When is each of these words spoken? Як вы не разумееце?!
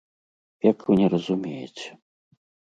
Як 0.69 0.77
вы 0.87 0.97
не 1.03 1.07
разумееце?! 1.15 1.87